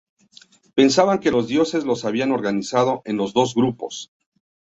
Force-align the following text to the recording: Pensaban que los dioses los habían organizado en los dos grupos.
Pensaban 0.73 1.19
que 1.19 1.29
los 1.29 1.47
dioses 1.47 1.83
los 1.83 2.05
habían 2.05 2.31
organizado 2.31 3.03
en 3.05 3.17
los 3.17 3.33
dos 3.35 3.53
grupos. 3.53 4.11